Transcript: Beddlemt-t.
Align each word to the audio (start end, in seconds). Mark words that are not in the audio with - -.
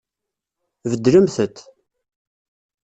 Beddlemt-t. 0.91 1.57